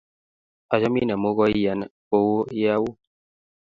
[0.73, 2.85] Achamin amun koiyanan kou ye au.